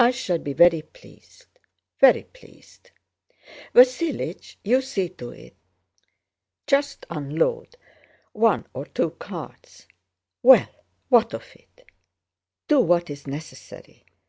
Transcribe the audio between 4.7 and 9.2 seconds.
see to it. Just unload one or two